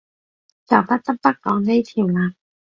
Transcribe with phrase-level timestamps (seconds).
[0.65, 2.33] 就不得不講呢條喇